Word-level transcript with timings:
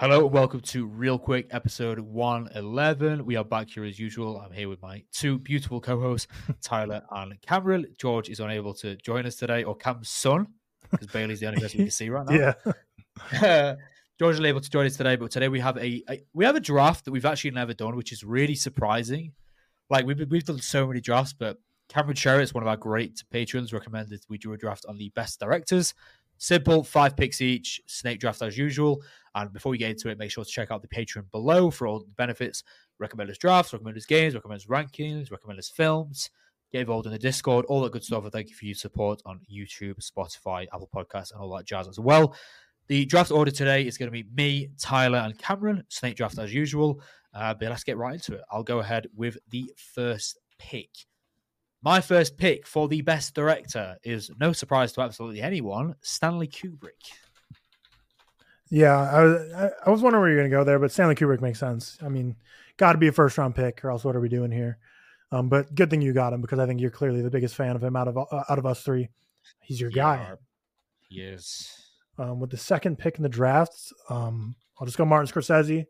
Hello 0.00 0.24
welcome 0.24 0.60
to 0.60 0.88
ReelQuick 0.88 1.48
episode 1.50 1.98
111. 1.98 3.22
We 3.22 3.36
are 3.36 3.44
back 3.44 3.68
here 3.68 3.84
as 3.84 3.98
usual. 3.98 4.40
I'm 4.40 4.50
here 4.50 4.66
with 4.66 4.80
my 4.80 5.04
two 5.12 5.38
beautiful 5.38 5.78
co 5.78 6.00
hosts, 6.00 6.26
Tyler 6.62 7.02
and 7.10 7.38
Cameron. 7.42 7.84
George 7.98 8.30
is 8.30 8.40
unable 8.40 8.72
to 8.76 8.96
join 8.96 9.26
us 9.26 9.36
today, 9.36 9.62
or 9.62 9.76
Cam's 9.76 10.08
son, 10.08 10.46
because 10.90 11.08
Bailey's 11.08 11.40
the 11.40 11.48
only 11.48 11.60
person 11.60 11.80
we 11.80 11.84
can 11.84 11.90
see 11.90 12.08
right 12.08 12.26
now. 12.26 12.54
Yeah. 13.42 13.74
George 14.18 14.36
is 14.36 14.40
able 14.40 14.62
to 14.62 14.70
join 14.70 14.86
us 14.86 14.96
today, 14.96 15.16
but 15.16 15.30
today 15.30 15.48
we 15.48 15.60
have 15.60 15.76
a, 15.76 16.02
a 16.08 16.22
we 16.32 16.46
have 16.46 16.56
a 16.56 16.60
draft 16.60 17.04
that 17.04 17.10
we've 17.10 17.26
actually 17.26 17.50
never 17.50 17.74
done, 17.74 17.94
which 17.94 18.10
is 18.10 18.24
really 18.24 18.54
surprising. 18.54 19.32
Like 19.90 20.06
we've 20.06 20.30
we've 20.30 20.44
done 20.44 20.62
so 20.62 20.86
many 20.86 21.02
drafts, 21.02 21.34
but 21.34 21.58
Cameron 21.90 22.16
Sherrets 22.16 22.44
is 22.44 22.54
one 22.54 22.62
of 22.62 22.68
our 22.68 22.78
great 22.78 23.22
patrons. 23.30 23.70
Recommended 23.70 24.24
we 24.30 24.38
do 24.38 24.54
a 24.54 24.56
draft 24.56 24.86
on 24.88 24.96
the 24.96 25.10
best 25.10 25.40
directors. 25.40 25.92
Simple, 26.40 26.82
five 26.82 27.18
picks 27.18 27.42
each, 27.42 27.82
snake 27.84 28.18
draft 28.18 28.40
as 28.40 28.56
usual. 28.56 29.02
And 29.34 29.52
before 29.52 29.68
we 29.68 29.76
get 29.76 29.90
into 29.90 30.08
it, 30.08 30.16
make 30.16 30.30
sure 30.30 30.42
to 30.42 30.50
check 30.50 30.70
out 30.70 30.80
the 30.80 30.88
Patreon 30.88 31.30
below 31.30 31.70
for 31.70 31.86
all 31.86 32.00
the 32.00 32.06
benefits. 32.16 32.64
Recommend 32.98 33.28
us 33.28 33.36
drafts, 33.36 33.74
recommend 33.74 33.98
us 33.98 34.06
games, 34.06 34.34
recommend 34.34 34.58
us 34.62 34.66
rankings, 34.66 35.30
recommend 35.30 35.58
us 35.58 35.68
films. 35.68 36.30
Get 36.72 36.80
involved 36.80 37.04
in 37.04 37.12
the 37.12 37.18
Discord, 37.18 37.66
all 37.66 37.82
that 37.82 37.92
good 37.92 38.02
stuff. 38.02 38.22
And 38.22 38.32
thank 38.32 38.48
you 38.48 38.54
for 38.54 38.64
your 38.64 38.74
support 38.74 39.20
on 39.26 39.40
YouTube, 39.52 39.96
Spotify, 40.00 40.66
Apple 40.72 40.88
Podcasts, 40.94 41.32
and 41.32 41.42
all 41.42 41.54
that 41.56 41.66
jazz 41.66 41.86
as 41.86 42.00
well. 42.00 42.34
The 42.86 43.04
draft 43.04 43.30
order 43.30 43.50
today 43.50 43.86
is 43.86 43.98
going 43.98 44.06
to 44.06 44.12
be 44.12 44.24
me, 44.34 44.70
Tyler, 44.80 45.18
and 45.18 45.38
Cameron. 45.38 45.84
Snake 45.90 46.16
draft 46.16 46.38
as 46.38 46.54
usual. 46.54 47.02
Uh, 47.34 47.52
but 47.52 47.68
let's 47.68 47.84
get 47.84 47.98
right 47.98 48.14
into 48.14 48.32
it. 48.34 48.40
I'll 48.50 48.62
go 48.62 48.78
ahead 48.78 49.08
with 49.14 49.36
the 49.50 49.70
first 49.76 50.38
pick. 50.58 50.88
My 51.82 52.00
first 52.00 52.36
pick 52.36 52.66
for 52.66 52.88
the 52.88 53.00
best 53.00 53.34
director 53.34 53.96
is 54.02 54.30
no 54.38 54.52
surprise 54.52 54.92
to 54.92 55.00
absolutely 55.00 55.40
anyone 55.40 55.96
Stanley 56.02 56.46
Kubrick. 56.46 57.12
Yeah, 58.68 58.96
I 58.96 59.22
was 59.22 59.72
I, 59.86 59.90
was 59.90 60.02
wondering 60.02 60.20
where 60.20 60.30
you're 60.30 60.40
going 60.40 60.50
to 60.50 60.56
go 60.56 60.62
there, 60.62 60.78
but 60.78 60.92
Stanley 60.92 61.14
Kubrick 61.14 61.40
makes 61.40 61.58
sense. 61.58 61.98
I 62.02 62.08
mean, 62.08 62.36
got 62.76 62.92
to 62.92 62.98
be 62.98 63.08
a 63.08 63.12
first 63.12 63.36
round 63.38 63.54
pick, 63.54 63.84
or 63.84 63.90
else 63.90 64.04
what 64.04 64.14
are 64.14 64.20
we 64.20 64.28
doing 64.28 64.52
here? 64.52 64.78
Um, 65.32 65.48
but 65.48 65.74
good 65.74 65.90
thing 65.90 66.02
you 66.02 66.12
got 66.12 66.32
him 66.32 66.40
because 66.40 66.58
I 66.58 66.66
think 66.66 66.80
you're 66.80 66.90
clearly 66.90 67.22
the 67.22 67.30
biggest 67.30 67.54
fan 67.54 67.76
of 67.76 67.82
him 67.82 67.96
out 67.96 68.08
of 68.08 68.16
uh, 68.18 68.44
out 68.48 68.58
of 68.58 68.66
us 68.66 68.82
three. 68.82 69.08
He's 69.60 69.80
your 69.80 69.90
guy. 69.90 70.18
Yes. 71.08 71.90
Um, 72.18 72.40
with 72.40 72.50
the 72.50 72.56
second 72.56 72.98
pick 72.98 73.16
in 73.16 73.22
the 73.22 73.28
draft, 73.28 73.92
um, 74.08 74.54
I'll 74.78 74.86
just 74.86 74.98
go 74.98 75.04
Martin 75.04 75.32
Scorsese. 75.32 75.86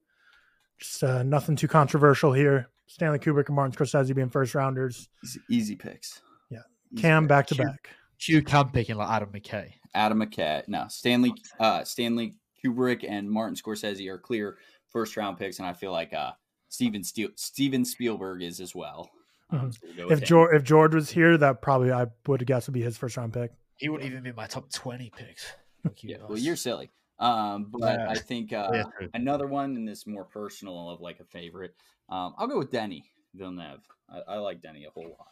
Just 0.79 1.03
uh, 1.03 1.23
nothing 1.23 1.57
too 1.57 1.69
controversial 1.69 2.33
here. 2.33 2.69
Stanley 2.91 3.19
Kubrick 3.21 3.47
and 3.47 3.55
Martin 3.57 3.73
Scorsese 3.77 4.15
being 4.15 4.29
first 4.31 4.55
rounders. 4.55 5.09
Easy, 5.25 5.41
easy 5.49 5.77
picks. 5.77 6.21
Yeah. 6.51 6.59
Easy 6.93 7.03
Cam 7.03 7.25
picks. 7.25 7.29
back 7.29 7.47
to 7.49 7.55
Cute. 7.55 7.67
back. 7.67 7.91
Q 8.19 8.43
Cam 8.43 8.71
picking 8.71 8.97
like 8.97 9.09
Adam 9.09 9.31
McKay. 9.31 9.73
Adam 9.95 10.19
McKay. 10.21 10.67
No, 10.69 10.87
Stanley. 10.89 11.33
Uh, 11.61 11.85
Stanley 11.85 12.35
Kubrick 12.65 13.05
and 13.09 13.31
Martin 13.31 13.55
Scorsese 13.55 14.09
are 14.09 14.19
clear 14.19 14.59
first 14.89 15.17
round 15.17 15.39
picks, 15.39 15.59
and 15.61 15.69
I 15.69 15.73
feel 15.73 15.93
like 15.93 16.13
uh, 16.13 16.33
Steven 16.69 17.03
Steel, 17.05 17.29
Steven 17.37 17.85
Spielberg 17.85 18.43
is 18.43 18.61
as 18.61 18.75
well. 18.75 19.09
Um, 19.51 19.71
Mhm. 19.71 19.75
so 19.75 19.81
we'll 19.97 20.13
If. 20.13 20.23
George 20.25 20.55
if 20.57 20.63
George 20.65 20.95
was 20.95 21.11
here, 21.11 21.37
that 21.39 21.63
probably 21.63 21.93
I 21.93 22.07
would 22.27 22.45
guess 22.47 22.67
would 22.67 22.75
be 22.75 22.83
his 22.83 22.97
first 22.99 23.17
round 23.17 23.33
pick. 23.33 23.53
He 23.77 23.89
wouldn't 23.89 24.11
even 24.11 24.23
be 24.23 24.33
my 24.33 24.47
top 24.47 24.71
20 24.73 25.11
picks. 25.17 25.47
You 25.85 25.91
yeah, 26.03 26.17
well, 26.19 26.29
guys. 26.31 26.45
you're 26.45 26.57
silly. 26.57 26.91
Um, 27.19 27.69
but 27.71 27.81
Yeah. 27.99 28.11
I 28.11 28.15
think 28.19 28.53
uh, 28.53 28.69
Yeah, 28.75 29.07
another 29.15 29.47
one, 29.47 29.77
and 29.77 29.89
this 29.89 30.07
more 30.07 30.25
personal 30.27 30.91
of 30.91 31.01
like 31.01 31.21
a 31.21 31.25
favorite. 31.25 31.75
Um, 32.11 32.35
I'll 32.39 32.47
go 32.49 32.59
with 32.59 32.71
Denny 32.71 33.05
Villeneuve. 33.35 33.81
I, 34.09 34.35
I 34.35 34.37
like 34.39 34.61
Denny 34.61 34.85
a 34.85 34.91
whole 34.91 35.09
lot. 35.11 35.29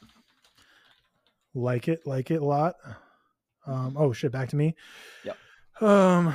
Like 1.55 1.89
it, 1.89 2.07
like 2.07 2.31
it 2.31 2.41
a 2.43 2.45
lot. 2.45 2.77
Um, 3.67 3.97
oh 3.99 4.13
shit, 4.13 4.33
back 4.33 4.49
to 4.51 4.57
me. 4.57 4.75
Yep. 5.25 5.37
Um, 5.83 6.35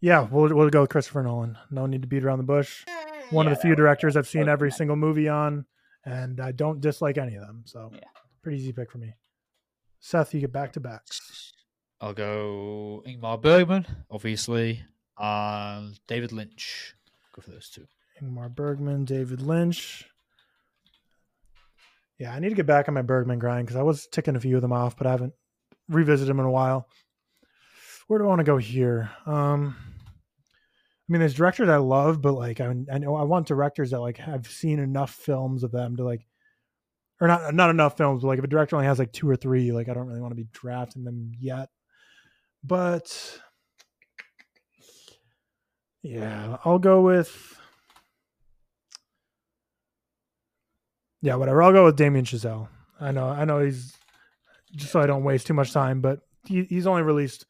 yeah, 0.00 0.26
we'll 0.30 0.54
we'll 0.54 0.70
go 0.70 0.82
with 0.82 0.90
Christopher 0.90 1.22
Nolan. 1.22 1.56
No 1.70 1.86
need 1.86 2.02
to 2.02 2.08
beat 2.08 2.24
around 2.24 2.38
the 2.38 2.44
bush. 2.44 2.84
One 3.30 3.46
Yeah, 3.46 3.52
of 3.52 3.58
the 3.58 3.62
few 3.62 3.70
that 3.70 3.72
was- 3.72 3.84
directors 3.84 4.16
I've 4.16 4.28
seen 4.28 4.48
every 4.48 4.68
nice. 4.68 4.78
single 4.78 4.96
movie 4.96 5.28
on, 5.28 5.64
and 6.04 6.40
I 6.40 6.52
don't 6.52 6.80
dislike 6.80 7.16
any 7.18 7.36
of 7.36 7.46
them. 7.46 7.62
So 7.66 7.90
Yeah. 7.94 8.00
pretty 8.42 8.58
easy 8.58 8.72
pick 8.72 8.90
for 8.90 8.98
me. 8.98 9.14
Seth, 10.00 10.34
you 10.34 10.40
get 10.40 10.52
back 10.52 10.72
to 10.74 10.80
backs. 10.80 11.52
I'll 12.00 12.12
go 12.12 13.02
Ingmar 13.06 13.40
Bergman, 13.40 13.86
obviously, 14.10 14.84
and 15.16 15.98
David 16.06 16.32
Lynch. 16.32 16.94
Go 17.34 17.40
for 17.40 17.50
those 17.52 17.70
two. 17.70 17.86
Ingmar 18.22 18.54
Bergman, 18.54 19.04
David 19.04 19.40
Lynch. 19.40 20.06
Yeah, 22.18 22.32
I 22.32 22.38
need 22.38 22.50
to 22.50 22.54
get 22.54 22.66
back 22.66 22.88
on 22.88 22.94
my 22.94 23.02
Bergman 23.02 23.38
grind 23.38 23.66
because 23.66 23.78
I 23.78 23.82
was 23.82 24.06
ticking 24.06 24.36
a 24.36 24.40
few 24.40 24.56
of 24.56 24.62
them 24.62 24.72
off, 24.72 24.96
but 24.96 25.06
I 25.06 25.10
haven't 25.10 25.32
revisited 25.88 26.30
them 26.30 26.40
in 26.40 26.46
a 26.46 26.50
while. 26.50 26.88
Where 28.06 28.18
do 28.18 28.24
I 28.24 28.28
want 28.28 28.38
to 28.38 28.44
go 28.44 28.56
here? 28.56 29.10
Um, 29.26 29.76
I 29.78 31.12
mean, 31.12 31.20
there's 31.20 31.34
directors 31.34 31.68
I 31.68 31.76
love, 31.76 32.22
but 32.22 32.34
like 32.34 32.60
I, 32.60 32.74
I 32.92 32.98
know 32.98 33.16
I 33.16 33.24
want 33.24 33.46
directors 33.46 33.90
that 33.90 34.00
like 34.00 34.18
have 34.18 34.46
seen 34.46 34.78
enough 34.78 35.12
films 35.12 35.64
of 35.64 35.72
them 35.72 35.96
to 35.96 36.04
like, 36.04 36.24
or 37.20 37.28
not 37.28 37.54
not 37.54 37.70
enough 37.70 37.96
films. 37.96 38.22
But 38.22 38.28
like 38.28 38.38
if 38.38 38.44
a 38.44 38.48
director 38.48 38.76
only 38.76 38.86
has 38.86 38.98
like 38.98 39.12
two 39.12 39.28
or 39.28 39.36
three, 39.36 39.72
like 39.72 39.88
I 39.88 39.94
don't 39.94 40.06
really 40.06 40.20
want 40.20 40.32
to 40.32 40.36
be 40.36 40.48
drafting 40.52 41.04
them 41.04 41.32
yet. 41.38 41.68
But 42.62 43.40
yeah, 46.02 46.58
I'll 46.64 46.78
go 46.78 47.02
with. 47.02 47.58
Yeah, 51.24 51.36
whatever. 51.36 51.62
I'll 51.62 51.72
go 51.72 51.86
with 51.86 51.96
Damien 51.96 52.26
Chazelle. 52.26 52.68
I 53.00 53.10
know, 53.10 53.26
I 53.28 53.46
know 53.46 53.60
he's 53.60 53.96
just 54.76 54.92
so 54.92 55.00
I 55.00 55.06
don't 55.06 55.24
waste 55.24 55.46
too 55.46 55.54
much 55.54 55.72
time, 55.72 56.02
but 56.02 56.20
he, 56.46 56.64
he's 56.64 56.86
only 56.86 57.00
released 57.00 57.46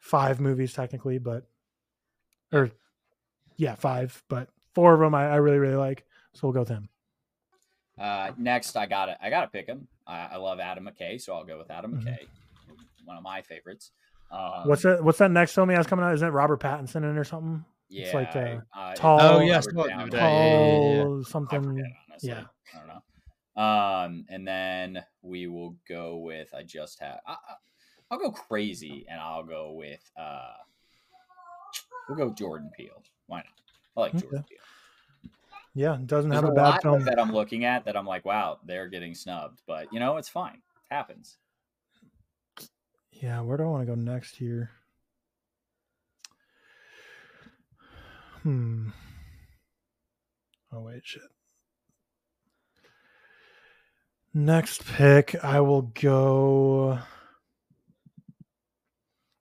five 0.00 0.38
movies 0.38 0.74
technically, 0.74 1.16
but 1.16 1.44
or 2.52 2.70
yeah, 3.56 3.74
five, 3.74 4.22
but 4.28 4.50
four 4.74 4.92
of 4.92 5.00
them 5.00 5.14
I, 5.14 5.28
I 5.30 5.36
really 5.36 5.56
really 5.58 5.76
like. 5.76 6.04
So 6.34 6.40
we'll 6.46 6.52
go 6.52 6.60
with 6.60 6.68
him. 6.68 6.90
Uh, 7.98 8.32
next, 8.36 8.76
I 8.76 8.84
got 8.84 9.06
to 9.06 9.24
I 9.24 9.30
got 9.30 9.40
to 9.42 9.48
pick 9.48 9.66
him. 9.66 9.88
I, 10.06 10.28
I 10.32 10.36
love 10.36 10.60
Adam 10.60 10.86
McKay, 10.86 11.18
so 11.18 11.32
I'll 11.34 11.44
go 11.44 11.56
with 11.56 11.70
Adam 11.70 11.92
Mhm. 11.94 12.02
McKay, 12.04 12.26
one 13.06 13.16
of 13.16 13.22
my 13.22 13.40
favorites. 13.40 13.92
Um, 14.30 14.64
What's 14.68 14.82
that? 14.82 15.02
What's 15.02 15.18
that 15.18 15.30
next 15.30 15.54
film 15.54 15.70
he 15.70 15.74
has 15.76 15.86
coming 15.86 16.04
out? 16.04 16.12
Isn't 16.12 16.28
it 16.28 16.32
Robert 16.32 16.60
Pattinson 16.60 16.96
in 16.96 17.16
or 17.16 17.24
something? 17.24 17.64
Yeah, 17.88 18.04
It's 18.06 18.14
like, 18.14 18.36
uh, 18.36 18.60
I- 18.74 18.90
I- 18.90 18.94
tall- 18.94 19.20
Oh, 19.22 19.40
yes, 19.40 19.46
yeah, 19.48 19.56
I 19.56 19.60
saw 19.60 19.68
it 19.68 19.72
the 19.84 19.88
Downey. 19.88 20.02
other 20.02 20.10
day. 20.10 20.18
Yeah, 20.18 20.28
yeah, 20.28 20.58
yeah, 20.58 20.96
yeah. 20.96 21.02
Tall 21.04 21.18
I 21.20 21.22
something. 21.30 21.62
forget, 21.62 21.84
yeah. 22.22 22.44
I 22.74 22.78
don't 22.78 22.86
know. 22.88 23.02
Um, 23.56 24.26
and 24.28 24.46
then 24.46 25.02
we 25.22 25.46
will 25.46 25.76
go 25.88 26.16
with 26.18 26.52
I 26.54 26.62
just 26.62 27.00
have 27.00 27.20
I, 27.26 27.32
I- 27.32 27.54
I'll 28.10 28.18
go 28.20 28.30
crazy, 28.30 29.04
and 29.08 29.18
I'll 29.20 29.42
go 29.42 29.72
with 29.72 30.00
uh, 30.16 30.52
we'll 32.08 32.16
go 32.16 32.32
Jordan 32.32 32.70
Peele. 32.76 33.02
Why 33.26 33.38
not? 33.38 33.46
I 33.96 34.00
like 34.00 34.12
Jordan 34.12 34.38
Okay. 34.38 34.46
Peele. 34.48 35.30
Yeah, 35.74 35.94
it 35.96 36.06
doesn't 36.06 36.30
There's 36.30 36.42
have 36.42 36.50
a, 36.50 36.54
bad 36.54 36.62
lot 36.62 36.82
film. 36.82 37.04
that 37.04 37.18
I'm 37.18 37.32
looking 37.32 37.64
at 37.64 37.84
that 37.84 37.96
I'm 37.96 38.06
like, 38.06 38.24
wow, 38.24 38.60
they're 38.64 38.88
getting 38.88 39.12
snubbed, 39.14 39.60
but 39.66 39.92
you 39.92 39.98
know, 39.98 40.18
it's 40.18 40.28
fine. 40.28 40.54
It 40.90 40.94
happens. 40.94 41.36
Yeah, 43.10 43.40
where 43.40 43.56
do 43.56 43.64
I 43.64 43.66
want 43.66 43.82
to 43.82 43.86
go 43.86 43.94
next 44.00 44.36
here? 44.36 44.70
Hmm. 48.42 48.90
Oh 50.72 50.82
wait, 50.82 51.00
shit. 51.04 51.22
Next 54.36 54.84
pick, 54.84 55.34
I 55.42 55.60
will 55.60 55.80
go. 55.80 56.98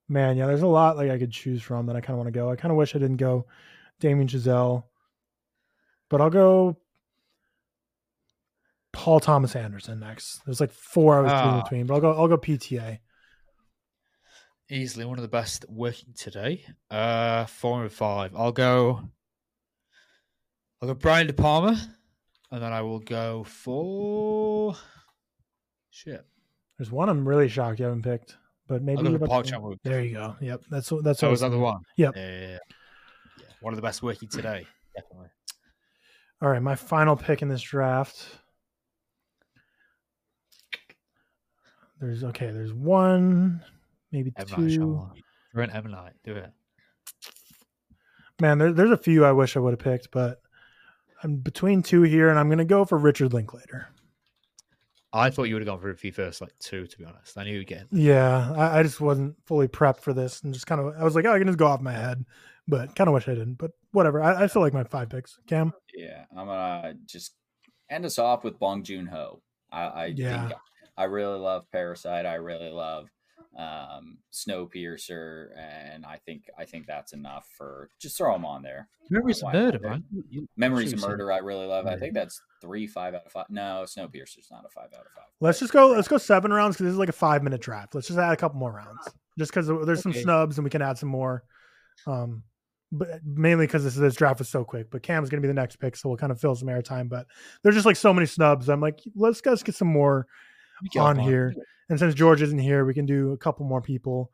Man, 0.07 0.37
yeah, 0.37 0.45
there's 0.47 0.61
a 0.61 0.67
lot 0.67 0.95
like 0.95 1.11
I 1.11 1.17
could 1.19 1.33
choose 1.33 1.61
from 1.61 1.87
that 1.87 1.97
I 1.97 1.99
kind 1.99 2.11
of 2.11 2.17
want 2.19 2.27
to 2.27 2.31
go. 2.31 2.49
I 2.49 2.55
kind 2.55 2.71
of 2.71 2.77
wish 2.77 2.95
I 2.95 2.99
didn't 2.99 3.17
go 3.17 3.45
Damien 3.99 4.29
Chazelle, 4.29 4.85
but 6.09 6.21
I'll 6.21 6.29
go 6.29 6.77
Paul 8.93 9.19
Thomas 9.19 9.53
Anderson 9.57 9.99
next. 9.99 10.39
There's 10.45 10.61
like 10.61 10.71
four 10.71 11.17
I 11.17 11.21
was 11.23 11.31
Ah. 11.33 11.61
between, 11.63 11.87
but 11.87 11.95
I'll 11.95 11.99
go. 12.01 12.13
I'll 12.13 12.29
go 12.29 12.37
PTA. 12.37 12.99
Easily 14.69 15.03
one 15.03 15.17
of 15.17 15.23
the 15.23 15.27
best 15.27 15.65
working 15.67 16.13
today. 16.17 16.63
Uh, 16.89 17.43
four 17.47 17.81
and 17.81 17.91
five. 17.91 18.33
I'll 18.33 18.53
go. 18.53 19.01
I'll 20.81 20.87
go 20.87 20.93
Brian 20.93 21.27
De 21.27 21.33
Palma, 21.33 21.77
and 22.55 22.63
then 22.63 22.71
I 22.71 22.81
will 22.83 22.99
go 22.99 23.43
for. 23.43 24.77
Shit. 25.89 26.25
There's 26.77 26.89
one 26.89 27.09
I'm 27.09 27.27
really 27.27 27.49
shocked 27.49 27.79
you 27.79 27.85
haven't 27.85 28.03
picked, 28.03 28.37
but 28.65 28.81
maybe 28.81 28.99
I'll 28.99 29.03
go 29.03 29.09
you're 29.09 29.19
for 29.19 29.27
Park 29.27 29.45
Chan 29.45 29.59
Wook. 29.59 29.75
There 29.83 30.01
you 30.01 30.13
go. 30.13 30.37
Yep, 30.39 30.61
that's 30.69 30.89
what 30.89 31.03
that's 31.03 31.19
So 31.19 31.27
what 31.27 31.31
was 31.31 31.41
that 31.41 31.49
the 31.49 31.59
one? 31.59 31.81
Yep. 31.97 32.13
Yeah, 32.15 32.21
yeah, 32.21 32.39
yeah. 32.39 32.57
Yeah, 33.39 33.45
One 33.59 33.73
of 33.73 33.75
the 33.75 33.81
best 33.81 34.01
working 34.01 34.29
today. 34.29 34.65
Definitely. 34.95 35.27
All 36.41 36.47
right, 36.47 36.61
my 36.61 36.75
final 36.75 37.17
pick 37.17 37.41
in 37.41 37.49
this 37.49 37.61
draft. 37.61 38.25
There's 41.99 42.23
okay. 42.23 42.51
There's 42.51 42.73
one, 42.73 43.61
maybe 44.13 44.31
M. 44.37 44.45
Two. 44.47 45.09
You're 45.53 45.63
an 45.63 45.71
M 45.71 45.91
Night. 45.91 46.13
Do 46.23 46.35
it. 46.35 46.53
Man, 48.39 48.59
there, 48.59 48.71
there's 48.71 48.91
a 48.91 48.97
few 48.97 49.25
I 49.25 49.33
wish 49.33 49.57
I 49.57 49.59
would 49.59 49.71
have 49.71 49.79
picked, 49.79 50.09
but 50.11 50.39
I'm 51.25 51.37
between 51.37 51.81
two 51.81 52.03
here, 52.03 52.29
and 52.29 52.37
I'm 52.37 52.47
going 52.47 52.59
to 52.59 52.65
go 52.65 52.85
for 52.85 52.97
Richard 52.97 53.33
Linklater. 53.33 53.87
I 55.11 55.29
thought 55.29 55.43
you 55.43 55.55
would 55.55 55.61
have 55.61 55.67
gone 55.67 55.79
for 55.79 55.89
a 55.89 55.95
few 55.95 56.11
first, 56.11 56.39
like 56.39 56.57
two, 56.59 56.85
to 56.85 56.97
be 56.97 57.05
honest. 57.05 57.37
I 57.37 57.45
knew 57.45 57.57
you'd 57.57 57.67
get. 57.67 57.87
Yeah, 57.91 58.51
I, 58.55 58.79
I 58.79 58.83
just 58.83 59.01
wasn't 59.01 59.35
fully 59.45 59.67
prepped 59.67 60.01
for 60.01 60.13
this, 60.13 60.43
and 60.43 60.53
just 60.53 60.67
kind 60.67 60.79
of 60.79 60.93
I 60.99 61.03
was 61.03 61.15
like, 61.15 61.25
oh, 61.25 61.33
I 61.33 61.37
can 61.39 61.47
just 61.47 61.57
go 61.57 61.67
off 61.67 61.81
my 61.81 61.93
head, 61.93 62.25
but 62.67 62.95
kind 62.95 63.07
of 63.07 63.13
wish 63.13 63.27
I 63.27 63.33
didn't. 63.33 63.55
But 63.55 63.71
whatever. 63.91 64.21
I, 64.21 64.43
I 64.43 64.47
still 64.47 64.61
like 64.61 64.73
my 64.73 64.83
five 64.83 65.09
picks. 65.09 65.39
Cam. 65.47 65.73
Yeah, 65.95 66.25
I'm 66.37 66.47
gonna 66.47 66.95
just 67.05 67.33
end 67.89 68.05
us 68.05 68.19
off 68.19 68.43
with 68.43 68.59
Bong 68.59 68.83
Joon 68.83 69.07
Ho. 69.07 69.41
I, 69.71 69.81
I 69.83 70.05
Yeah. 70.07 70.47
think 70.47 70.59
I 70.97 71.05
really 71.05 71.39
love 71.39 71.65
Parasite. 71.71 72.25
I 72.25 72.35
really 72.35 72.69
love 72.69 73.09
um, 73.57 74.17
Snowpiercer, 74.33 75.47
and 75.57 76.05
I 76.05 76.17
think 76.25 76.49
I 76.57 76.65
think 76.65 76.87
that's 76.87 77.13
enough 77.13 77.47
for 77.57 77.89
just 77.99 78.17
throw 78.17 78.33
them 78.33 78.45
on 78.45 78.63
there. 78.63 78.89
Memories 79.09 79.41
of 79.41 79.53
Murder, 79.53 79.79
man. 79.79 80.03
Memories 80.57 80.93
of. 80.93 81.01
Murder, 81.01 81.31
I 81.31 81.37
really 81.37 81.65
love. 81.65 81.87
I 81.87 81.95
think 81.95 82.13
that's 82.13 82.41
three, 82.61 82.85
five 82.85 83.13
out 83.13 83.25
of 83.25 83.31
five. 83.31 83.45
No, 83.49 83.85
Snowpiercer's 83.85 84.49
not 84.51 84.65
a 84.65 84.69
five 84.69 84.89
out 84.93 85.05
of 85.05 85.11
five. 85.15 85.25
Let's 85.39 85.59
just 85.59 85.71
go. 85.71 85.91
Let's 85.91 86.07
go 86.07 86.17
seven 86.17 86.51
rounds 86.51 86.75
because 86.75 86.85
this 86.85 86.93
is 86.93 86.99
like 86.99 87.09
a 87.09 87.13
five 87.13 87.43
minute 87.43 87.61
draft. 87.61 87.95
Let's 87.95 88.07
just 88.07 88.19
add 88.19 88.33
a 88.33 88.37
couple 88.37 88.59
more 88.59 88.73
rounds, 88.73 89.07
just 89.39 89.53
because 89.53 89.67
there's 89.67 90.01
some 90.01 90.13
snubs 90.13 90.57
and 90.57 90.65
we 90.65 90.69
can 90.69 90.81
add 90.81 90.97
some 90.97 91.09
more. 91.09 91.43
Um, 92.07 92.43
but 92.91 93.21
mainly 93.25 93.67
because 93.67 93.83
this 93.83 93.95
this 93.95 94.15
draft 94.15 94.39
was 94.39 94.49
so 94.49 94.65
quick. 94.65 94.91
But 94.91 95.01
Cam's 95.01 95.29
gonna 95.29 95.41
be 95.41 95.47
the 95.47 95.53
next 95.53 95.77
pick, 95.77 95.95
so 95.95 96.09
we'll 96.09 96.17
kind 96.17 96.31
of 96.31 96.41
fill 96.41 96.55
some 96.55 96.67
airtime. 96.67 97.07
But 97.07 97.27
there's 97.63 97.75
just 97.75 97.85
like 97.85 97.95
so 97.95 98.13
many 98.13 98.27
snubs. 98.27 98.67
I'm 98.67 98.81
like, 98.81 98.99
let's 99.15 99.41
let's 99.45 99.63
get 99.63 99.75
some 99.75 99.87
more 99.87 100.27
you 100.81 100.89
get 100.89 100.99
on 100.99 101.17
mine. 101.17 101.25
here. 101.25 101.53
And 101.89 101.99
since 101.99 102.15
George 102.15 102.41
isn't 102.41 102.59
here, 102.59 102.85
we 102.85 102.93
can 102.93 103.05
do 103.05 103.31
a 103.33 103.37
couple 103.37 103.65
more 103.65 103.81
people. 103.81 104.31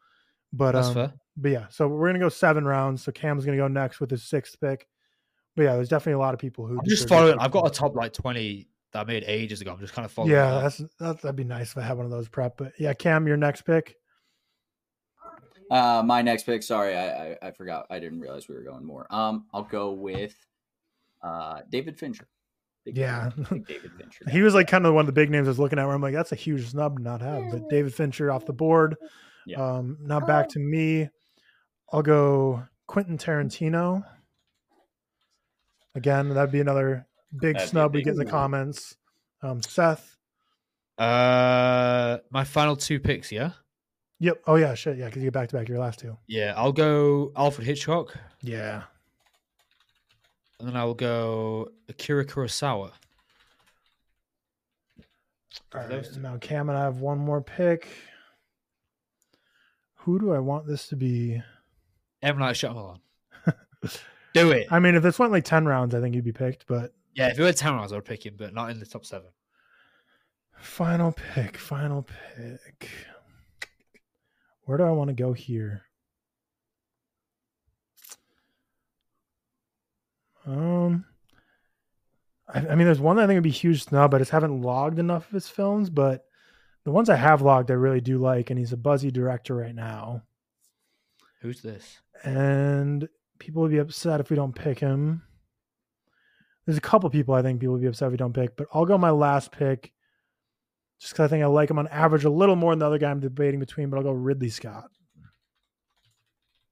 But 0.54 0.74
That's 0.74 0.88
um, 0.88 0.94
fair. 0.94 1.14
but 1.38 1.52
yeah, 1.52 1.66
so 1.70 1.88
we're 1.88 2.10
gonna 2.10 2.20
go 2.20 2.30
seven 2.30 2.66
rounds. 2.66 3.04
So 3.04 3.12
Cam's 3.12 3.46
gonna 3.46 3.58
go 3.58 3.68
next 3.68 4.00
with 4.00 4.12
his 4.12 4.24
sixth 4.24 4.60
pick. 4.60 4.88
But 5.56 5.64
yeah, 5.64 5.76
there's 5.76 5.90
definitely 5.90 6.14
a 6.14 6.20
lot 6.20 6.34
of 6.34 6.40
people 6.40 6.66
who 6.66 6.80
I'm 6.80 6.86
just 6.86 7.10
following. 7.10 7.38
I've 7.40 7.52
got 7.52 7.68
a 7.68 7.70
top 7.70 7.96
like 7.96 8.14
20 8.14 8.68
that 8.94 9.00
I 9.00 9.04
made 9.06 9.24
ages 9.26 9.62
ago. 9.62 9.72
I'm 9.72 9.80
just 9.80 9.94
kind 9.94 10.06
of 10.06 10.12
following. 10.12 10.34
Yeah, 10.34 10.52
that. 10.52 10.62
that's 10.62 10.78
that, 11.00 11.22
that'd 11.22 11.36
be 11.36 11.44
nice 11.44 11.72
if 11.72 11.78
I 11.78 11.82
had 11.82 11.98
one 11.98 12.06
of 12.06 12.12
those 12.12 12.30
prep. 12.30 12.58
But 12.58 12.74
yeah, 12.80 12.94
Cam, 12.94 13.28
your 13.28 13.38
next 13.38 13.62
pick. 13.64 13.96
Uh, 15.70 16.04
my 16.06 16.22
next 16.22 16.44
pick. 16.44 16.64
Sorry, 16.64 16.96
I, 16.96 17.32
I 17.32 17.38
I 17.44 17.52
forgot. 17.52 17.86
I 17.90 18.00
didn't 18.00 18.20
realize 18.20 18.48
we 18.50 18.56
were 18.56 18.64
going 18.64 18.86
more. 18.86 19.08
Um, 19.10 19.46
I'll 19.54 19.64
go 19.64 19.92
with 19.92 20.36
uh 21.24 21.62
David 21.70 21.98
Fincher. 21.98 22.28
Big 22.86 22.98
Yeah. 22.98 23.30
big 23.50 23.66
David 23.68 23.92
Fincher. 23.98 24.30
He 24.30 24.42
was 24.42 24.54
like 24.54 24.68
kind 24.68 24.86
of 24.86 24.94
one 24.94 25.02
of 25.02 25.06
the 25.08 25.12
big 25.12 25.30
names 25.30 25.48
I 25.48 25.52
was 25.52 25.60
looking 25.60 25.80
at 25.80 25.86
where 25.86 25.96
I'm 25.96 26.02
like, 26.02 26.14
that's 26.14 26.32
a 26.32 26.36
huge 26.36 26.70
snub 26.70 26.98
to 26.98 27.04
not 27.04 27.22
have. 27.22 27.52
But 27.52 27.70
David 27.70 27.94
Fincher 27.94 28.32
off 28.32 28.46
the 28.46 28.54
board. 28.54 28.96
Yeah. 29.46 29.62
Um, 29.64 29.98
now 30.02 30.20
back 30.20 30.50
to 30.50 30.60
me. 30.60 31.10
I'll 31.92 32.02
go 32.04 32.64
Quentin 32.88 33.18
Tarantino. 33.18 34.04
Again, 35.96 36.30
that'd 36.30 36.52
be 36.52 36.62
another 36.62 37.06
big 37.34 37.56
That'd 37.56 37.58
be 37.58 37.64
a 37.64 37.68
snub 37.68 37.94
we 37.94 38.04
get 38.04 38.12
in 38.12 38.18
the 38.18 38.24
one. 38.26 38.32
comments. 38.32 38.96
Um, 39.44 39.62
Seth. 39.62 40.18
Uh, 40.98 42.20
my 42.30 42.44
final 42.44 42.76
two 42.76 43.00
picks. 43.00 43.32
Yeah, 43.32 43.52
Yep. 44.20 44.42
Oh 44.46 44.56
yeah, 44.56 44.74
shit. 44.76 44.98
Yeah, 44.98 45.06
because 45.08 45.24
you 45.24 45.28
get 45.28 45.34
back 45.34 45.50
to 45.50 45.56
back 45.58 45.68
your 45.68 45.80
last 45.80 46.00
two. 46.00 46.16
yeah. 46.28 46.54
I'll 46.56 46.72
go 46.72 47.32
Alfred 47.36 47.66
Hitchcock, 47.66 48.16
Yeah. 48.42 48.84
And 50.62 50.70
then 50.70 50.78
I'll 50.78 50.94
go 50.94 51.70
Akira 51.90 52.24
Kurosawa. 52.26 52.92
All 55.74 55.88
Those 55.88 56.06
right. 56.06 56.14
two. 56.14 56.20
Now 56.22 56.38
Cam 56.38 56.70
and 56.70 56.78
I 56.78 56.84
have 56.84 57.00
one 57.00 57.18
more 57.18 57.42
pick. 57.42 57.88
Who 59.96 60.20
do 60.20 60.32
I 60.32 60.40
want 60.40 60.66
this 60.68 60.88
to 60.90 60.96
be? 60.96 61.42
M 62.22 62.38
Night 62.40 62.56
Shyamalan. 62.56 63.00
Do 64.34 64.52
it. 64.52 64.68
I 64.72 64.80
mean, 64.80 64.96
if 64.96 65.04
this 65.04 65.20
went 65.20 65.32
like 65.32 65.44
ten 65.44 65.66
rounds, 65.66 65.94
I 65.96 66.00
think 66.02 66.16
you'd 66.16 66.24
be 66.24 66.32
picked. 66.32 66.66
But 66.68 66.94
Yeah, 67.16 67.28
if 67.30 67.40
it 67.40 67.44
were 67.44 67.52
ten 67.54 67.74
rounds, 67.76 67.92
I 67.92 67.96
would 67.96 68.06
pick 68.06 68.26
him, 68.26 68.36
but 68.38 68.54
not 68.54 68.70
in 68.70 68.80
the 68.80 68.86
top 68.86 69.06
seven. 69.06 69.30
final 70.58 71.12
pick, 71.12 71.58
final 71.58 72.04
pick. 72.38 72.90
Where 74.66 74.78
do 74.78 74.84
I 74.84 74.92
want 74.92 75.10
to 75.10 75.14
go 75.16 75.34
here? 75.34 75.82
Um, 80.46 81.06
I, 82.48 82.60
I 82.60 82.76
mean, 82.76 82.86
there's 82.86 83.00
one 83.00 83.18
that 83.18 83.24
I 83.24 83.28
think 83.28 83.38
would 83.38 83.44
be 83.44 83.52
huge 83.52 83.84
snub. 83.84 84.14
I 84.14 84.20
just 84.20 84.32
haven't 84.32 84.62
logged 84.62 85.00
enough 85.00 85.28
of 85.28 85.34
his 85.34 85.48
films, 85.48 85.90
but 85.90 86.26
the 86.84 86.92
ones 86.92 87.10
I 87.10 87.16
have 87.16 87.42
logged, 87.42 87.72
I 87.72 87.76
really 87.76 88.02
do 88.02 88.18
like, 88.18 88.50
and 88.50 88.58
he's 88.60 88.74
a 88.74 88.78
buzzy 88.78 89.12
director 89.12 89.56
right 89.56 89.76
now. 89.76 90.24
Who's 91.42 91.62
this? 91.62 92.00
and 92.24 93.08
people 93.40 93.62
would 93.62 93.72
be 93.72 93.80
upset 93.80 94.20
if 94.20 94.30
we 94.30 94.36
don't 94.36 94.56
pick 94.56 94.80
him. 94.80 95.24
There's 96.66 96.78
a 96.78 96.82
couple 96.82 97.10
people 97.10 97.34
I 97.34 97.42
think 97.42 97.60
people 97.60 97.74
would 97.74 97.82
be 97.82 97.88
upset 97.88 98.08
if 98.08 98.12
we 98.12 98.18
don't 98.18 98.34
pick, 98.34 98.56
but 98.56 98.68
I'll 98.74 98.86
go 98.86 98.98
my 98.98 99.10
last 99.10 99.52
pick 99.52 99.92
just 101.00 101.14
because 101.14 101.26
I 101.26 101.28
think 101.28 101.44
I 101.44 101.48
like 101.48 101.70
him 101.70 101.80
on 101.80 101.88
average 101.88 102.26
a 102.26 102.30
little 102.30 102.56
more 102.56 102.72
than 102.74 102.80
the 102.80 102.86
other 102.86 103.00
guy 103.00 103.10
I'm 103.10 103.20
debating 103.20 103.60
between, 103.60 103.90
but 103.90 103.98
I'll 103.98 104.04
go 104.04 104.12
Ridley 104.12 104.50
Scott. 104.50 104.92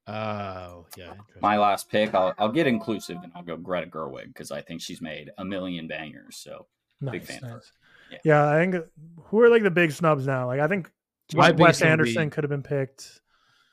Oh, 0.09 0.85
yeah. 0.97 1.13
My 1.41 1.57
last 1.57 1.89
pick. 1.89 2.13
I'll 2.13 2.33
I'll 2.37 2.51
get 2.51 2.67
inclusive 2.67 3.17
and 3.23 3.31
I'll 3.35 3.43
go 3.43 3.57
Greta 3.57 3.87
Gerwig 3.87 4.27
because 4.27 4.51
I 4.51 4.61
think 4.61 4.81
she's 4.81 5.01
made 5.01 5.31
a 5.37 5.45
million 5.45 5.87
bangers. 5.87 6.37
So 6.37 6.65
Nice, 7.01 7.11
Big 7.13 7.23
fan 7.23 7.37
of 7.37 7.43
her. 7.43 7.49
nice. 7.55 7.71
Yeah. 8.11 8.17
Yeah. 8.25 8.49
I 8.49 8.59
think 8.59 8.75
who 9.25 9.41
are 9.41 9.49
like 9.49 9.63
the 9.63 9.71
big 9.71 9.91
snubs 9.91 10.25
now? 10.25 10.47
Like 10.47 10.59
I 10.59 10.67
think 10.67 10.91
My 11.33 11.51
Wes 11.51 11.57
biggest 11.57 11.81
would 11.81 11.87
Anderson 11.89 12.27
be- 12.27 12.31
could 12.31 12.43
have 12.43 12.49
been 12.51 12.63
picked. 12.63 13.21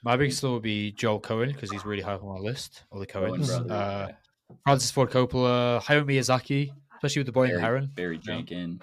My 0.04 0.16
biggest 0.16 0.40
thought 0.40 0.52
would 0.52 0.62
be 0.62 0.92
Joel 0.92 1.20
Coen 1.20 1.48
because 1.52 1.70
he's 1.70 1.84
really 1.84 2.02
high 2.02 2.12
up 2.14 2.22
on 2.22 2.28
my 2.34 2.40
list. 2.40 2.84
All 2.92 3.00
the 3.00 3.06
Coen 3.06 3.30
Coens. 3.30 3.46
brothers, 3.48 3.70
Uh, 3.70 4.06
yeah. 4.10 4.56
Francis 4.64 4.90
Ford 4.92 5.10
Coppola, 5.10 5.82
Hayao 5.82 6.04
Miyazaki, 6.04 6.70
especially 6.96 7.20
with 7.20 7.26
The 7.26 7.32
Boy 7.32 7.44
and 7.46 7.56
the 7.56 7.60
Heron. 7.60 7.90
Barry 7.94 8.18
Jenkins. 8.18 8.82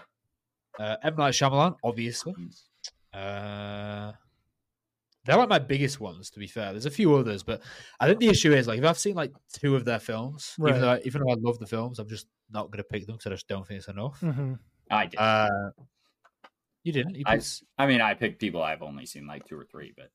Uh, 0.78 0.98
M 1.04 1.16
Night 1.16 1.34
Shyamalan, 1.34 1.78
obviously. 1.84 2.34
Uh, 3.14 4.12
they're 5.26 5.38
like 5.38 5.50
my 5.50 5.60
biggest 5.60 6.00
ones, 6.00 6.30
to 6.32 6.40
be 6.40 6.48
fair. 6.48 6.72
There's 6.72 6.86
a 6.86 6.92
few 6.92 7.16
others, 7.16 7.44
but 7.44 7.62
I 8.00 8.08
think 8.08 8.20
the 8.20 8.30
issue 8.30 8.54
is 8.54 8.68
like 8.68 8.80
if 8.80 8.86
I've 8.86 8.98
seen 8.98 9.16
like 9.16 9.34
two 9.54 9.76
of 9.76 9.86
their 9.86 10.00
films, 10.00 10.56
Right. 10.58 10.72
even 10.72 10.82
though 10.82 10.92
I, 10.92 11.02
even 11.06 11.22
though 11.22 11.32
I 11.32 11.38
love 11.40 11.60
the 11.60 11.68
films, 11.68 12.00
I'm 12.00 12.10
just 12.10 12.28
not 12.52 12.68
going 12.72 12.78
to 12.78 12.84
pick 12.84 13.06
them 13.06 13.16
because 13.16 13.28
I 13.32 13.36
just 13.36 13.48
don't 13.48 13.68
think 13.68 13.80
it's 13.80 13.88
enough. 13.88 14.20
hmm 14.20 14.54
I 14.92 15.06
did. 15.06 15.20
Uh, 15.20 15.72
you 16.84 16.92
didn't. 16.92 17.16
You 17.16 17.24
I, 17.26 17.36
picked, 17.38 17.64
I 17.78 17.88
mean, 17.88 18.02
I 18.02 18.14
picked 18.14 18.40
people 18.40 18.62
I've 18.62 18.84
only 18.84 19.06
seen 19.06 19.26
like 19.26 19.48
two 19.48 19.58
or 19.58 19.64
three, 19.64 19.94
but 19.96 20.10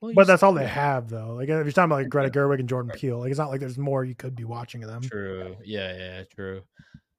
well, 0.00 0.12
But 0.14 0.26
that's 0.26 0.42
all 0.42 0.52
they 0.52 0.66
have 0.66 1.08
though. 1.08 1.34
Like 1.34 1.48
if 1.48 1.48
you're 1.48 1.72
talking 1.72 1.84
about 1.84 2.02
like 2.02 2.10
Greta 2.10 2.30
Gerwig 2.30 2.58
and 2.58 2.68
Jordan 2.68 2.92
Peele, 2.92 3.20
like 3.20 3.30
it's 3.30 3.38
not 3.38 3.50
like 3.50 3.60
there's 3.60 3.78
more 3.78 4.04
you 4.04 4.14
could 4.14 4.34
be 4.34 4.44
watching 4.44 4.82
of 4.82 4.90
them. 4.90 5.00
True. 5.00 5.56
Yeah, 5.64 5.96
yeah, 5.96 6.24
true. 6.24 6.62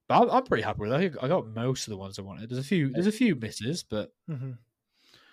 But 0.08 0.22
I'm, 0.22 0.30
I'm 0.30 0.44
pretty 0.44 0.62
happy 0.62 0.82
with 0.82 0.90
that. 0.90 1.00
I, 1.20 1.28
got 1.28 1.48
most 1.48 1.88
of 1.88 1.90
the 1.90 1.96
ones 1.96 2.18
I 2.18 2.22
wanted. 2.22 2.48
There's 2.48 2.60
a 2.60 2.68
few. 2.68 2.90
There's 2.90 3.08
a 3.08 3.12
few 3.12 3.34
misses, 3.34 3.82
but 3.82 4.12
hmm 4.28 4.52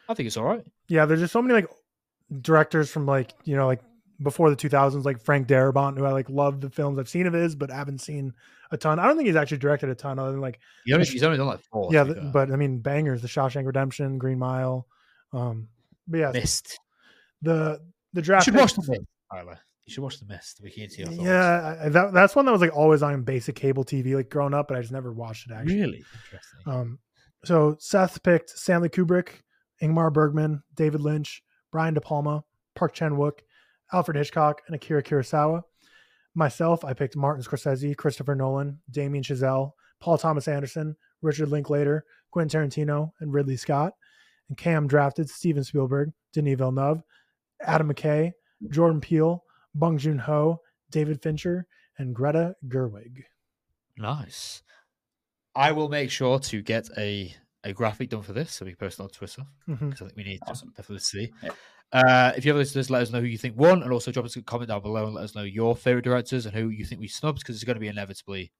I 0.09 0.13
think 0.13 0.27
it's 0.27 0.37
all 0.37 0.45
right. 0.45 0.65
Yeah, 0.87 1.05
there's 1.05 1.19
just 1.21 1.33
so 1.33 1.41
many 1.41 1.53
like 1.53 1.67
directors 2.41 2.89
from 2.91 3.05
like 3.05 3.31
you 3.45 3.55
know 3.55 3.67
like 3.67 3.81
before 4.21 4.49
the 4.49 4.55
2000s, 4.55 5.03
like 5.05 5.21
Frank 5.21 5.47
Darabont, 5.47 5.97
who 5.97 6.05
I 6.05 6.11
like 6.11 6.29
love 6.29 6.61
the 6.61 6.69
films 6.69 6.97
I've 6.99 7.09
seen 7.09 7.27
of 7.27 7.33
his, 7.33 7.55
but 7.55 7.69
haven't 7.69 7.99
seen 7.99 8.33
a 8.71 8.77
ton. 8.77 8.99
I 8.99 9.07
don't 9.07 9.17
think 9.17 9.27
he's 9.27 9.35
actually 9.35 9.57
directed 9.57 9.89
a 9.89 9.95
ton 9.95 10.17
other 10.19 10.31
than 10.31 10.39
like 10.41 10.59
He's 10.85 10.93
only, 10.93 11.05
he's 11.05 11.23
only 11.23 11.37
done 11.37 11.47
like 11.47 11.59
four. 11.71 11.89
yeah, 11.91 12.03
be 12.03 12.13
the- 12.13 12.21
fair. 12.21 12.31
but 12.31 12.51
I 12.51 12.55
mean 12.55 12.79
bangers, 12.79 13.21
The 13.21 13.27
Shawshank 13.27 13.65
Redemption, 13.65 14.17
Green 14.17 14.39
Mile. 14.39 14.87
Um, 15.33 15.67
but 16.07 16.19
yeah, 16.19 16.31
missed. 16.31 16.79
the 17.41 17.79
the 18.13 18.21
You 18.21 18.25
draft. 18.25 18.45
should 18.45 18.53
pick- 18.53 18.61
watch 18.61 18.73
the 18.75 18.85
mist, 18.87 19.01
Tyler. 19.31 19.59
You 19.85 19.93
should 19.93 20.03
watch 20.03 20.19
the 20.19 20.25
mist. 20.27 20.61
We 20.63 20.71
can't 20.71 20.89
see 20.91 20.99
your 21.01 21.07
thoughts. 21.11 21.21
yeah, 21.23 21.77
I- 21.85 21.89
that, 21.89 22.13
that's 22.13 22.35
one 22.35 22.45
that 22.45 22.51
was 22.51 22.61
like 22.61 22.75
always 22.75 23.01
on 23.03 23.23
basic 23.23 23.55
cable 23.55 23.83
TV, 23.83 24.15
like 24.15 24.29
growing 24.29 24.53
up, 24.53 24.67
but 24.69 24.77
I 24.77 24.81
just 24.81 24.93
never 24.93 25.11
watched 25.11 25.49
it 25.49 25.53
actually. 25.53 25.75
Really 25.75 26.03
interesting. 26.23 26.59
Um, 26.67 26.99
so 27.43 27.75
Seth 27.79 28.23
picked 28.23 28.51
Stanley 28.51 28.87
Kubrick, 28.89 29.29
Ingmar 29.83 30.11
Bergman, 30.13 30.63
David 30.75 31.01
Lynch, 31.01 31.43
Brian 31.71 31.93
De 31.93 31.99
Palma, 32.01 32.43
Park 32.73 32.93
Chan 32.93 33.11
Wook, 33.11 33.39
Alfred 33.91 34.15
Hitchcock, 34.15 34.61
and 34.65 34.75
Akira 34.75 35.03
Kurosawa. 35.03 35.63
Myself, 36.33 36.85
I 36.85 36.93
picked 36.93 37.15
Martin 37.15 37.43
Scorsese, 37.43 37.95
Christopher 37.95 38.33
Nolan, 38.33 38.79
Damien 38.89 39.23
Chazelle, 39.23 39.73
Paul 39.99 40.17
Thomas 40.17 40.47
Anderson, 40.47 40.95
Richard 41.21 41.49
Linklater, 41.49 42.05
Quentin 42.31 42.69
Tarantino, 42.69 43.11
and 43.19 43.33
Ridley 43.33 43.57
Scott. 43.57 43.93
And 44.49 44.57
Cam 44.57 44.87
drafted 44.87 45.29
Steven 45.29 45.63
Spielberg, 45.63 46.11
Denis 46.31 46.57
Villeneuve, 46.57 47.03
Adam 47.61 47.93
McKay, 47.93 48.31
Jordan 48.69 49.01
Peele, 49.01 49.43
Bong 49.75 49.97
Joon 49.97 50.19
Ho, 50.19 50.61
David 50.89 51.21
Fincher, 51.21 51.67
and 51.97 52.15
Greta 52.15 52.55
Gerwig. 52.67 53.23
Nice. 53.97 54.63
I 55.55 55.71
will 55.71 55.89
make 55.89 56.09
sure 56.09 56.39
to 56.39 56.61
get 56.61 56.89
a 56.97 57.35
a 57.63 57.73
graphic 57.73 58.09
done 58.09 58.21
for 58.21 58.33
this 58.33 58.51
so 58.53 58.65
we 58.65 58.71
can 58.71 58.77
post 58.77 58.99
it 58.99 59.03
on 59.03 59.09
Twitter 59.09 59.43
because 59.67 60.01
I 60.01 60.05
think 60.05 60.17
we 60.17 60.23
need 60.23 60.39
Awesome. 60.47 60.69
to 60.69 60.75
definitely 60.75 60.99
see. 60.99 61.31
Yeah. 61.41 61.49
Uh, 61.91 62.31
if 62.35 62.43
you 62.43 62.51
have 62.51 62.57
listeners, 62.57 62.89
let 62.89 63.03
us 63.03 63.11
know 63.11 63.19
who 63.21 63.27
you 63.27 63.37
think 63.37 63.55
won, 63.55 63.83
and 63.83 63.91
also 63.93 64.11
drop 64.11 64.25
us 64.25 64.35
a 64.35 64.41
comment 64.41 64.69
down 64.69 64.81
below 64.81 65.05
and 65.05 65.13
let 65.15 65.23
us 65.25 65.35
know 65.35 65.43
your 65.43 65.75
favorite 65.75 66.03
directors 66.03 66.45
and 66.45 66.55
who 66.55 66.69
you 66.69 66.83
think 66.85 66.99
we 66.99 67.07
snubbed 67.07 67.39
because 67.39 67.55
it's 67.55 67.63
going 67.63 67.75
to 67.75 67.79
be 67.79 67.87
inevitably 67.87 68.51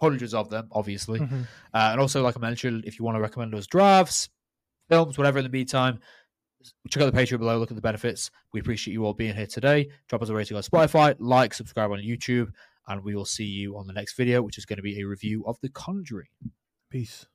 hundreds 0.00 0.34
of 0.34 0.48
them, 0.50 0.68
obviously. 0.72 1.20
Mhm. 1.20 1.42
Uh, 1.74 1.88
and 1.92 2.00
also, 2.00 2.22
like 2.22 2.36
I 2.36 2.40
mentioned, 2.40 2.84
if 2.86 2.98
you 2.98 3.04
want 3.04 3.16
to 3.16 3.20
recommend 3.20 3.54
us 3.54 3.66
drafts, 3.66 4.28
films, 4.88 5.16
whatever 5.18 5.38
in 5.38 5.44
the 5.44 5.50
meantime, 5.50 6.00
check 6.90 7.02
out 7.02 7.12
the 7.12 7.18
Patreon 7.18 7.38
below, 7.38 7.58
look 7.58 7.70
at 7.70 7.76
the 7.76 7.82
benefits. 7.82 8.30
We 8.52 8.60
appreciate 8.60 8.94
you 8.94 9.04
all 9.04 9.14
being 9.14 9.34
here 9.34 9.46
today. 9.46 9.90
Drop 10.08 10.22
us 10.22 10.28
a 10.30 10.34
rating 10.34 10.56
on 10.56 10.62
Spotify, 10.62 11.14
like, 11.18 11.54
subscribe 11.54 11.90
on 11.90 11.98
YouTube, 11.98 12.50
and 12.88 13.04
we 13.04 13.14
will 13.14 13.24
see 13.26 13.44
you 13.44 13.76
on 13.76 13.86
the 13.86 13.92
next 13.92 14.16
video, 14.16 14.42
which 14.42 14.58
is 14.58 14.64
going 14.66 14.78
to 14.78 14.82
be 14.82 15.00
a 15.00 15.04
review 15.06 15.44
of 15.46 15.58
The 15.60 15.68
Conjuring. 15.68 16.28
Peace. 16.90 17.26